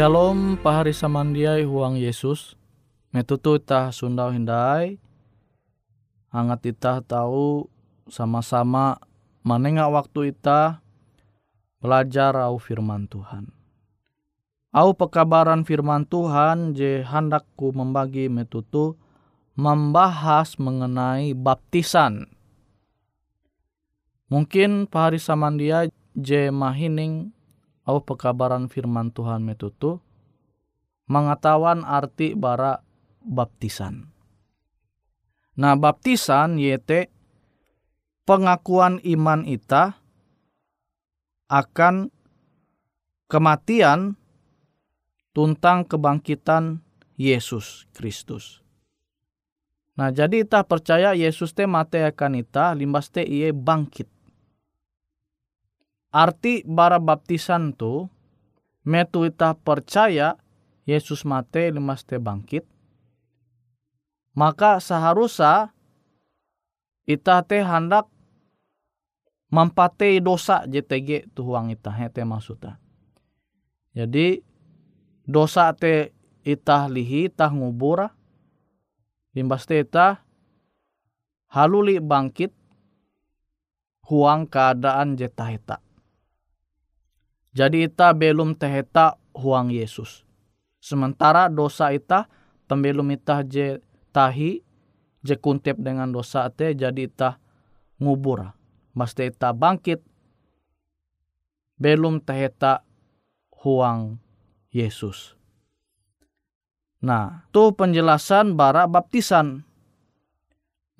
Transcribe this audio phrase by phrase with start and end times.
[0.00, 2.56] Shalom pahari samandiai huang Yesus.
[3.12, 4.96] Metutu ita sundau hindai.
[6.32, 7.68] Hangat ita tahu
[8.08, 8.96] sama-sama
[9.44, 10.80] manenga waktu ita
[11.84, 13.52] belajar au firman Tuhan.
[14.72, 18.96] Au pekabaran firman Tuhan je handakku membagi metutu
[19.52, 22.24] membahas mengenai baptisan.
[24.32, 27.36] Mungkin pahari samandia je mahining
[27.90, 29.98] au pekabaran firman Tuhan metutu
[31.10, 32.86] mengetahuan arti bara
[33.26, 34.06] baptisan.
[35.58, 37.10] Nah baptisan yete
[38.22, 39.98] pengakuan iman ita
[41.50, 42.14] akan
[43.26, 44.14] kematian
[45.34, 46.78] tuntang kebangkitan
[47.18, 48.62] Yesus Kristus.
[49.98, 54.06] Nah jadi ita percaya Yesus te mate akan ita limbas te iye bangkit
[56.10, 58.10] Arti bara baptisan tu
[58.82, 60.34] metu ita percaya
[60.82, 62.66] Yesus mate lemas te bangkit.
[64.34, 65.70] Maka seharusnya
[67.06, 68.10] ita te hendak
[69.54, 72.82] mempatei dosa JTG tuhuang ita hete maksudnya.
[73.94, 74.42] Jadi
[75.26, 76.10] dosa te
[76.42, 78.10] ita lihi ita ngubura
[79.34, 80.26] limbas te ita
[81.54, 82.50] haluli bangkit
[84.10, 85.78] huang keadaan jetaheta.
[87.50, 90.22] Jadi ita belum teheta huang Yesus.
[90.78, 92.30] Sementara dosa ita
[92.70, 93.82] pembelum ita je
[94.14, 94.62] tahi
[95.20, 97.42] je kuntep dengan dosa te jadi ita
[97.98, 98.54] ngubur.
[98.94, 100.00] Mesti ita bangkit
[101.80, 102.86] belum teheta
[103.60, 104.22] huang
[104.70, 105.34] Yesus.
[107.00, 109.64] Nah, tu penjelasan bara baptisan.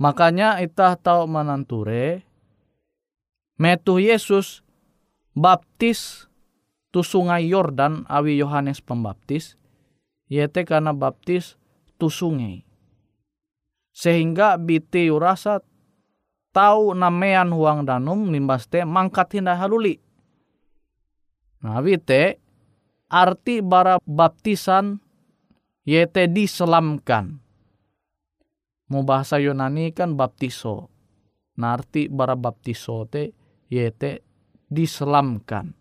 [0.00, 2.24] Makanya ita tahu menanture
[3.60, 4.64] metu Yesus
[5.36, 6.29] baptis
[6.90, 9.54] tu sungai Yordan awi Yohanes Pembaptis,
[10.26, 11.54] yaitu karena baptis
[11.98, 12.66] tu sungai.
[13.90, 15.62] Sehingga biti rasa
[16.54, 19.98] tahu namean huang danum limbas te mangkat hindah haluli.
[21.62, 22.38] Nah wite
[23.10, 24.98] arti bara baptisan
[25.86, 27.42] yete diselamkan.
[28.90, 30.90] Mau bahasa Yunani kan baptiso.
[31.58, 33.34] Nah arti bara baptiso te
[33.70, 34.22] yete
[34.70, 35.79] diselamkan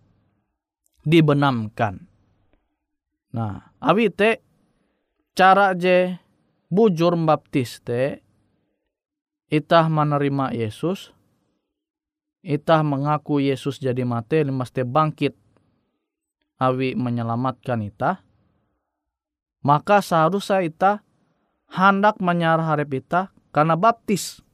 [1.10, 2.06] dibenamkan.
[3.34, 4.42] Nah, awi te
[5.34, 6.13] cara je
[6.70, 8.22] bujur baptis te
[9.50, 11.10] itah menerima Yesus,
[12.46, 15.34] itah mengaku Yesus jadi mati, lemas te bangkit
[16.62, 18.22] awi menyelamatkan itah,
[19.66, 20.98] maka seharusnya itah
[21.74, 24.46] hendak menyarah harap itah karena baptis.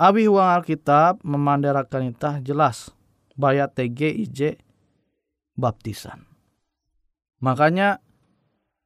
[0.00, 2.88] Abi huang Alkitab memandarakan itah jelas
[3.36, 4.69] bayat TG IJ
[5.56, 6.26] baptisan.
[7.40, 8.04] Makanya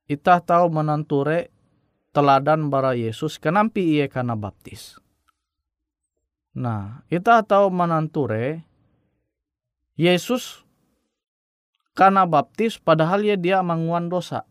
[0.07, 1.51] kita tahu menanture
[2.15, 5.01] teladan bara Yesus kenampi ia karena baptis.
[6.55, 8.63] Nah, kita tahu menanture
[9.99, 10.63] Yesus
[11.99, 14.47] karena baptis padahal ya dia menguan dosa.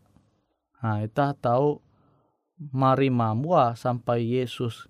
[0.84, 1.80] Nah, kita tahu
[2.72, 4.88] mari mamua sampai Yesus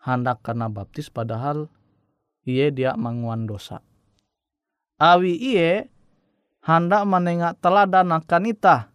[0.00, 1.72] hendak karena baptis padahal
[2.44, 3.80] ia dia menguan dosa.
[5.00, 5.88] Awi iye
[6.64, 8.92] hendak menengak teladan akan ita.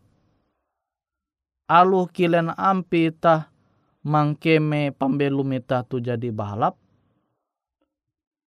[1.65, 3.50] Alu kilen ampi ita
[4.05, 6.77] mangkeme pembelum ita tu jadi balap.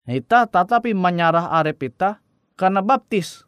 [0.07, 2.21] Ita tetapi menyarah arep ita
[2.55, 3.43] karena baptis.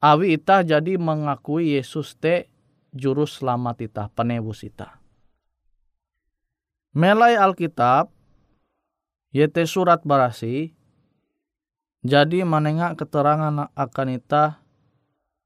[0.00, 2.48] Awi ita jadi mengakui Yesus te
[2.96, 4.96] juru selamat ita, penebus ita.
[6.96, 8.08] Melai Alkitab,
[9.30, 10.72] yete surat barasi,
[12.00, 14.60] jadi menengah keterangan akan ita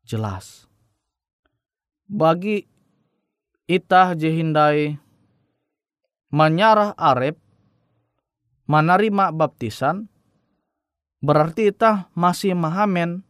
[0.06, 0.70] jelas.
[2.06, 2.68] Bagi
[3.66, 5.00] ita jehindai
[6.30, 7.40] menyarah arep
[8.68, 10.06] menerima baptisan
[11.24, 13.24] berarti ita masih mahamen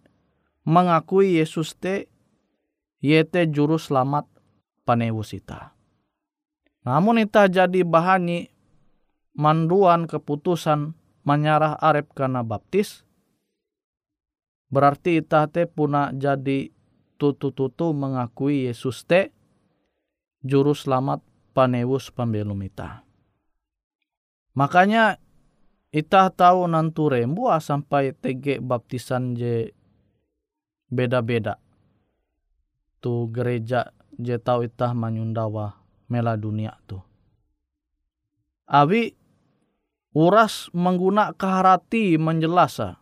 [0.66, 2.10] mengakui Yesus te
[2.98, 4.26] yete juru selamat
[4.82, 5.76] panewus ita.
[6.84, 8.52] Namun ita jadi bahani
[9.32, 10.92] manduan keputusan
[11.24, 13.04] menyarah arep karena baptis,
[14.74, 16.66] berarti ita te puna jadi
[17.14, 19.30] tutu-tutu mengakui Yesus te
[20.42, 21.22] juru selamat
[21.54, 23.06] panewus pembelum ita.
[24.58, 25.22] Makanya
[25.94, 29.70] ita tahu nantu rembua sampai tege baptisan je
[30.90, 31.62] beda-beda
[32.98, 35.76] tu gereja je tau itah manyundawa
[36.08, 36.96] mela dunia tu.
[38.64, 39.12] Abi
[40.16, 42.96] uras mengguna keharati menjelasa.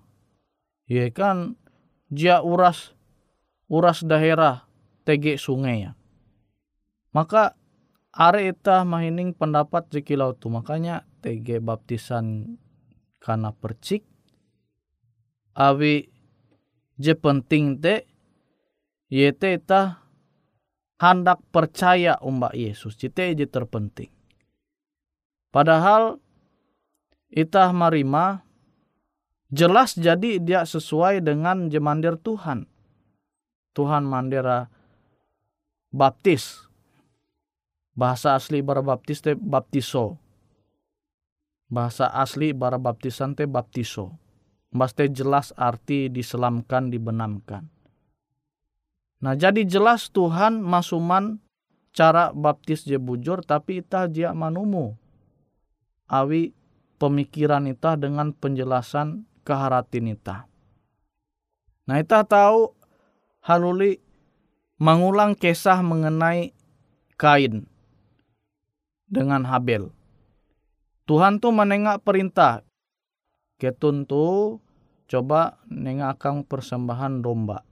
[0.91, 1.55] Ya kan
[2.13, 2.93] jia uras
[3.73, 4.69] uras daerah
[5.09, 5.93] tege sungai ya.
[7.17, 7.57] Maka
[8.13, 12.57] are itah mahining pendapat jekilau tu makanya tege baptisan
[13.17, 14.05] karena percik.
[15.57, 16.09] Abi
[17.01, 18.05] je penting te
[19.09, 20.05] yete ta
[21.01, 22.97] hendak percaya umbak Yesus.
[22.97, 24.13] Cite je terpenting.
[25.53, 26.17] Padahal
[27.29, 28.45] itah marima
[29.53, 32.65] jelas jadi dia sesuai dengan jemandir Tuhan.
[33.77, 34.73] Tuhan mandira
[35.93, 36.67] baptis.
[37.93, 40.17] Bahasa asli bara baptis te baptiso.
[41.69, 44.17] Bahasa asli bara baptisan te baptiso.
[44.73, 47.69] Pasti jelas arti diselamkan, dibenamkan.
[49.21, 51.45] Nah jadi jelas Tuhan masuman
[51.93, 54.97] cara baptis je bujur tapi ita dia manumu.
[56.09, 56.57] Awi
[56.97, 60.47] pemikiran ita dengan penjelasan keharatin ita.
[61.87, 62.73] Nah ita tahu
[63.43, 63.99] haluli
[64.79, 66.55] mengulang kisah mengenai
[67.19, 67.67] Kain
[69.07, 69.95] dengan Habel.
[71.07, 72.67] Tuhan tuh menengak perintah.
[73.63, 74.59] Ketun tuh
[75.07, 77.63] coba nengakang persembahan domba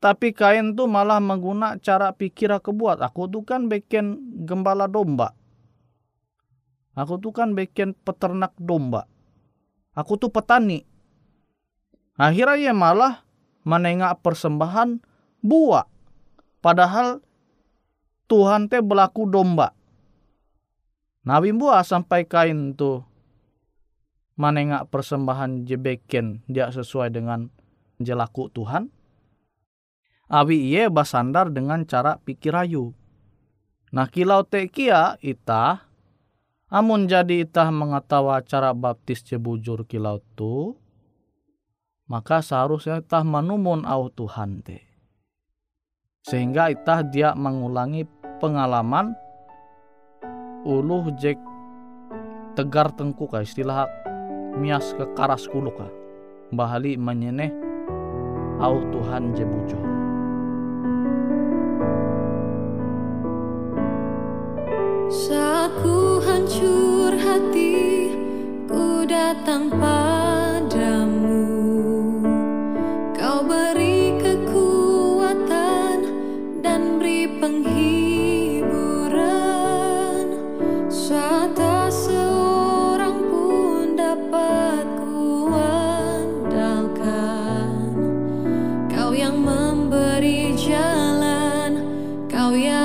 [0.00, 3.04] tapi kain tuh malah mengguna cara pikir aku buat.
[3.04, 4.16] Aku tuh kan bikin
[4.48, 5.36] gembala domba.
[6.96, 9.04] Aku tuh kan bikin peternak domba.
[9.94, 10.86] Aku tuh petani.
[12.20, 13.26] Akhirnya ya malah
[13.64, 15.02] menengak persembahan
[15.40, 15.88] buah.
[16.60, 17.24] Padahal
[18.28, 19.74] Tuhan teh berlaku domba.
[21.26, 23.04] Nabi buah sampai kain tuh
[24.40, 27.52] menengak persembahan jebeken dia sesuai dengan
[28.00, 28.88] jelaku Tuhan
[30.30, 32.94] Abi iye basandar dengan cara pikir ayu.
[33.90, 35.89] Nah kilau te kia ita,
[36.70, 40.78] amun jadi ita mengetawa cara baptis cebujur kilau tu,
[42.06, 44.86] maka seharusnya ita menumun au Tuhan te.
[46.22, 48.06] Sehingga ita dia mengulangi
[48.38, 49.12] pengalaman
[50.62, 51.36] uluh jek
[52.54, 53.90] tegar tengku ka istilah
[54.60, 55.90] mias ke karas kuluka
[56.54, 57.50] bahali menyeneh
[58.62, 59.99] au Tuhan jebujur.
[66.50, 68.10] Hancur hati,
[68.66, 71.46] ku datang padamu.
[73.14, 75.98] Kau beri kekuatan
[76.58, 78.66] dan beri penghiburan.
[80.90, 81.54] Saat
[81.94, 85.54] seorang pun dapat ku
[86.34, 86.98] andalkan.
[88.90, 91.78] Kau yang memberi jalan,
[92.26, 92.79] kau yang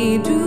[0.00, 0.39] do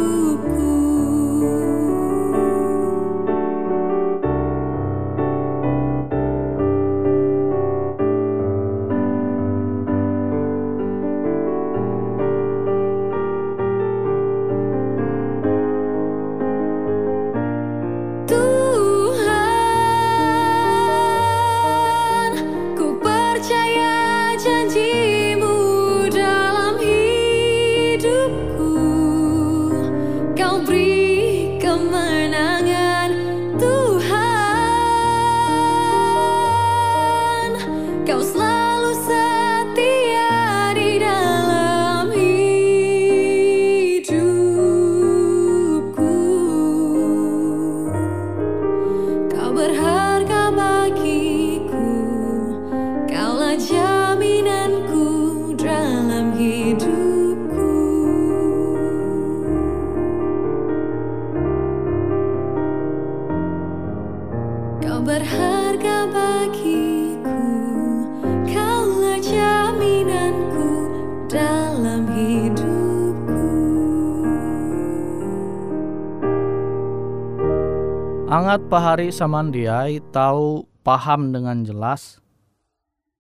[78.54, 82.22] Angat pahari samandiai tahu paham dengan jelas.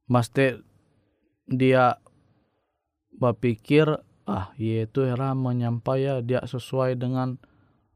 [0.06, 0.62] Mesti
[1.50, 1.98] dia
[3.18, 3.98] berpikir
[4.30, 7.42] ah yaitu era menyampaikan dia sesuai dengan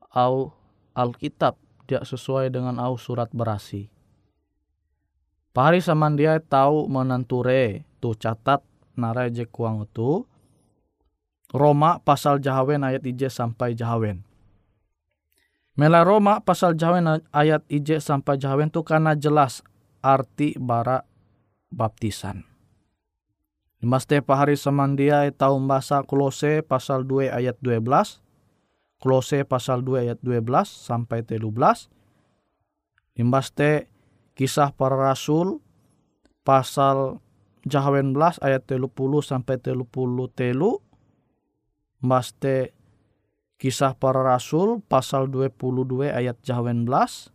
[0.10, 0.50] au
[0.98, 3.86] Alkitab, dia sesuai dengan au surat berasi.
[5.54, 8.66] Pahari samandiai tahu menenture tu catat
[8.98, 10.26] narai je kuang itu
[11.54, 14.26] Roma pasal Jahawen ayat ije sampai Jahawen.
[15.78, 19.62] Mela Roma pasal Jahawen ayat ije sampai Jahawen tu karena jelas
[20.02, 21.06] arti bara
[21.70, 22.42] baptisan.
[23.78, 27.86] Limaste pahari samandiai tahu bahasa Kolose pasal 2 ayat 12.
[28.98, 31.46] Kolose pasal 2 ayat 12 sampai 13.
[33.22, 33.86] Limaste
[34.34, 35.62] kisah para rasul
[36.42, 37.22] pasal
[37.70, 38.90] Jahawen belas ayat 30
[39.22, 39.86] sampai 30
[40.34, 40.82] telu.
[42.02, 42.77] Maste
[43.58, 47.34] Kisah para Rasul pasal 22 ayat Jahawen belas.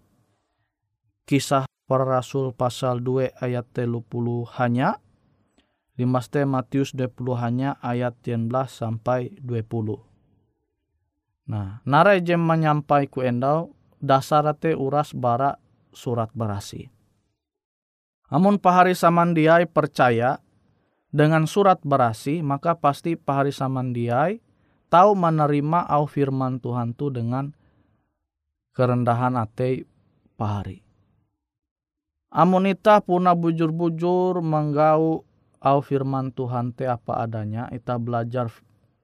[1.27, 4.07] Kisah para Rasul pasal 2 ayat 30
[4.63, 5.03] hanya.
[5.99, 10.01] Limaste Matius 20 hanya ayat 19 sampai 20.
[11.51, 15.59] Nah, narai jem menyampai ku endau dasarate uras bara
[15.91, 16.89] surat berasi.
[18.33, 20.41] Amun pahari samandiai percaya
[21.13, 24.41] dengan surat berasi, maka pasti pahari samandiai
[24.93, 27.49] tahu menerima au firman Tuhan tu dengan
[28.77, 29.89] kerendahan ate
[30.37, 30.85] pahari.
[32.29, 35.25] Amun ita puna bujur-bujur menggau
[35.65, 38.53] au firman Tuhan te apa adanya, ita belajar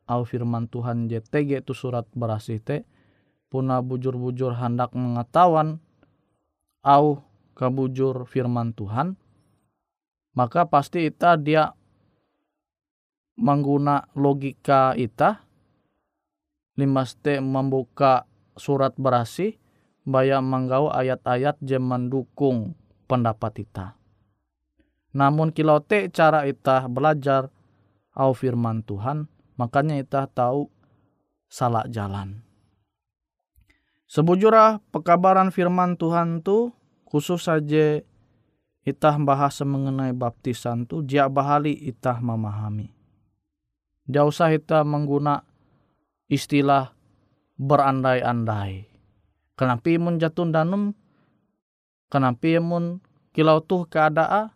[0.04, 2.84] au firman Tuhan JTG itu surat berasi te,
[3.48, 5.80] puna bujur-bujur hendak mengetahuan
[6.84, 7.24] au
[7.56, 9.16] kabujur firman Tuhan,
[10.36, 11.72] maka pasti ita dia
[13.36, 15.47] mengguna logika ita
[16.78, 19.58] limaste membuka surat berasi
[20.06, 22.78] baya menggau ayat-ayat je mendukung
[23.10, 23.98] pendapat ita.
[25.10, 27.50] Namun kilau te cara ita belajar
[28.14, 29.26] au firman Tuhan,
[29.58, 30.70] makanya ita tahu
[31.50, 32.46] salah jalan.
[34.08, 36.72] Sebujurah pekabaran firman Tuhan tu
[37.04, 38.00] khusus saja
[38.84, 42.88] itah bahasa mengenai baptisan tu dia bahali itah memahami.
[44.08, 45.44] Dia usah kita mengguna
[46.28, 46.92] istilah
[47.58, 48.86] berandai-andai.
[49.58, 50.94] Kenapa mun jatun danum?
[52.08, 53.02] Kenapa mun
[53.34, 54.54] kilau tuh keadaan?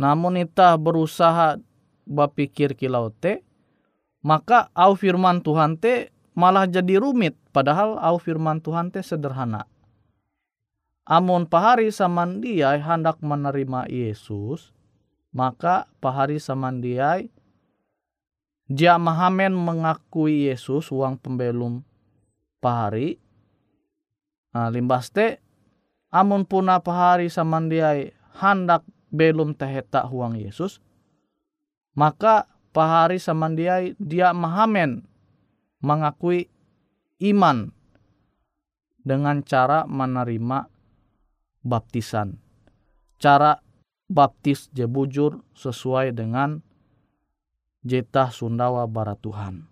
[0.00, 1.60] Namun ita berusaha
[2.08, 3.44] berpikir kilau te,
[4.24, 7.36] maka au firman Tuhan te malah jadi rumit.
[7.52, 9.68] Padahal au firman Tuhan te sederhana.
[11.04, 14.70] Amun pahari samandiai hendak menerima Yesus,
[15.34, 17.28] maka pahari samandiai
[18.70, 21.82] dia mahamen mengakui Yesus uang pembelum
[22.62, 23.18] pahari.
[24.54, 25.42] Nah, limbas te
[26.14, 30.78] amun puna pahari samandiai hendak belum teheta huang Yesus,
[31.98, 35.02] maka pahari samandiai dia mahamen
[35.82, 36.46] mengakui
[37.26, 37.74] iman
[39.02, 40.70] dengan cara menerima
[41.66, 42.38] baptisan.
[43.18, 43.58] Cara
[44.06, 46.62] baptis je bujur sesuai dengan
[47.84, 49.64] jetah Sundawa Barat Tuhan.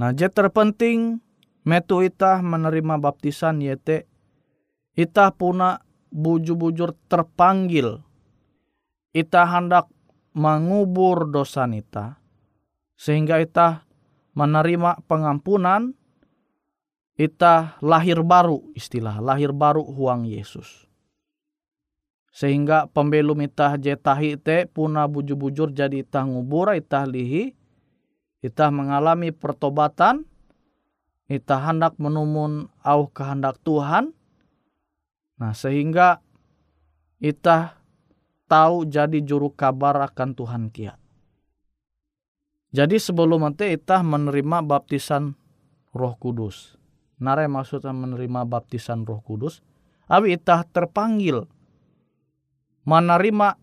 [0.00, 1.20] Nah, jet terpenting
[1.62, 4.08] metu itah menerima baptisan yete.
[4.92, 5.80] Itah puna
[6.12, 8.04] bujur-bujur terpanggil.
[9.12, 9.88] Ita hendak
[10.32, 12.20] mengubur dosa nita
[12.96, 13.84] sehingga ita
[14.36, 15.96] menerima pengampunan.
[17.12, 20.91] Ita lahir baru istilah lahir baru huang Yesus
[22.32, 27.52] sehingga pembelum ita jetahi te puna bujur-bujur jadi ita ngubur ita lihi
[28.40, 30.24] ita mengalami pertobatan
[31.28, 34.12] ita hendak menumun au kehendak Tuhan.
[35.38, 36.20] Nah sehingga
[37.20, 37.78] ita
[38.48, 40.96] tahu jadi juru kabar akan Tuhan kia
[42.72, 45.36] jadi sebelum nanti ita menerima baptisan
[45.92, 46.80] roh kudus.
[47.20, 49.60] Nare maksudnya menerima baptisan roh kudus.
[50.08, 51.44] Abi ita terpanggil
[52.82, 53.58] menerima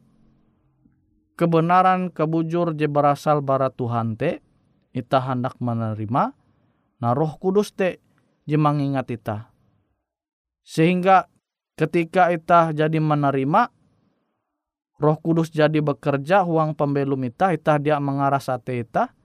[1.39, 4.43] kebenaran kebujur je berasal bara Tuhan te
[4.91, 6.23] ita hendak menerima.
[6.99, 8.03] Nah roh kudus te
[8.43, 9.51] je mengingat ita.
[10.63, 11.31] Sehingga
[11.79, 13.71] ketika ita jadi menerima
[14.99, 19.15] roh kudus jadi bekerja uang pembelum ita ita dia mengarah sate ita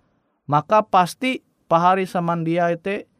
[0.46, 3.10] maka pasti pahari samandia ite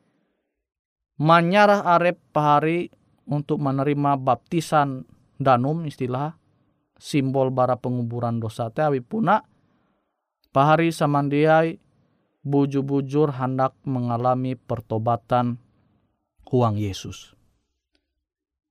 [1.18, 2.94] menyarah arep pahari
[3.26, 5.02] untuk menerima baptisan
[5.42, 6.38] danum istilah
[6.98, 9.42] simbol bara penguburan dosa teh awi puna
[10.54, 11.78] pahari samandiai
[12.44, 15.56] bujur-bujur hendak mengalami pertobatan
[16.46, 17.32] huang Yesus.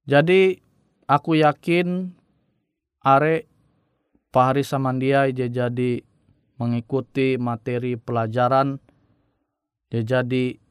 [0.05, 0.61] Jadi
[1.09, 2.13] aku yakin
[3.03, 3.47] are
[4.29, 5.99] pahari samandiai dia jadi
[6.61, 8.77] mengikuti materi pelajaran
[9.89, 10.63] dia jadi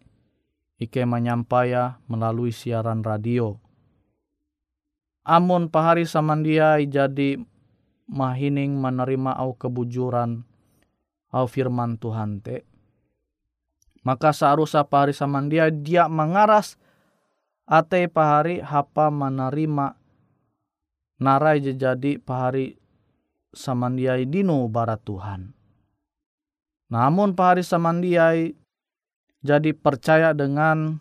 [0.83, 3.55] Ike menyampaya melalui siaran radio.
[5.23, 7.39] Amun pahari samandiai jadi
[8.11, 10.43] mahining menerima au kebujuran
[11.31, 12.67] au firman Tuhan te.
[14.03, 16.75] Maka seharusnya pahari samandia dia mengaras
[17.71, 19.95] ate pahari hapa menerima
[21.23, 22.75] narai jadi pahari
[23.55, 25.55] samandiai dino barat Tuhan.
[26.91, 28.59] Namun pahari samandiai
[29.39, 30.99] jadi percaya dengan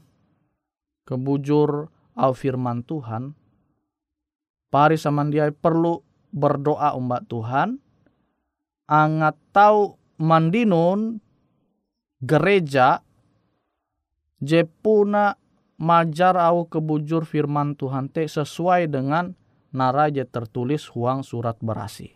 [1.10, 3.34] kebujur au firman Tuhan,
[4.72, 6.00] pahari samandiai perlu
[6.32, 7.78] berdoa umat Tuhan,
[8.88, 11.20] angat tahu mandinun
[12.24, 13.04] gereja
[14.40, 15.36] jepuna
[15.76, 19.36] majar au kebujur firman Tuhan te sesuai dengan
[19.76, 22.16] naraja tertulis huang surat berasi.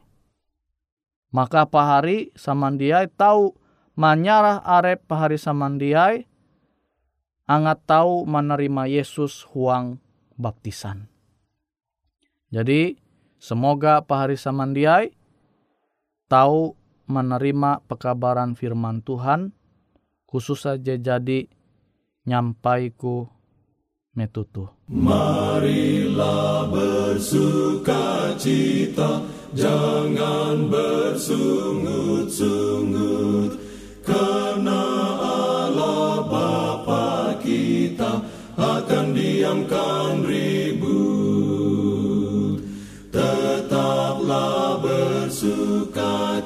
[1.36, 3.58] Maka pahari samandiai tahu
[3.98, 6.24] manyarah arep pahari samandiai
[7.50, 10.00] angat tahu menerima Yesus huang
[10.40, 11.15] baptisan.
[12.54, 12.98] Jadi
[13.42, 15.14] semoga pahari samandiai
[16.30, 16.74] tahu
[17.06, 19.54] menerima pekabaran firman Tuhan
[20.26, 21.46] khusus saja jadi
[22.26, 23.30] nyampaiku
[24.18, 24.68] metutu.
[24.90, 29.22] Marilah bersuka cita,
[29.54, 32.65] jangan bersungut-sungut,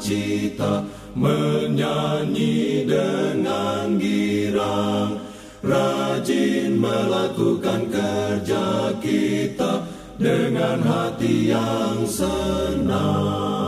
[0.10, 0.17] bersuka
[0.50, 5.22] cita, menyanyi dengan girang,
[5.62, 9.86] rajin melakukan kerja kita
[10.17, 13.59] dengan hati yang senang.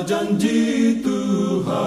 [0.00, 1.82] Janji Tuhan.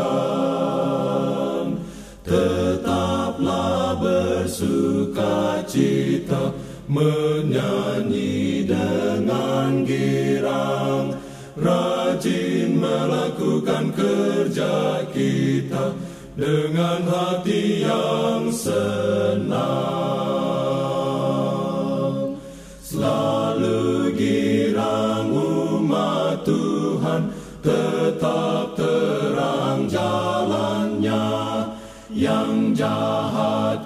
[2.22, 6.54] Tetaplah bersuka cita,
[6.86, 11.18] menyanyi dengan girang,
[11.58, 15.98] rajin melakukan kerja kita
[16.36, 18.35] dengan hati yang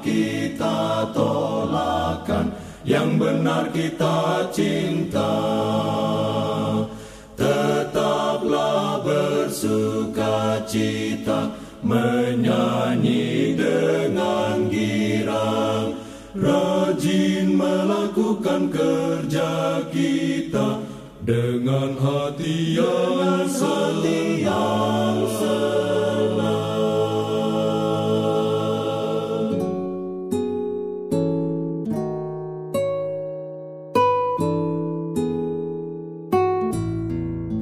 [0.04, 2.52] kita tolakan,
[2.84, 5.36] yang benar kita cinta.
[7.40, 15.96] Tetaplah bersuka cita, menyanyi dengan girang,
[16.36, 20.84] rajin melakukan kerja kita
[21.24, 24.29] dengan hati yang senang.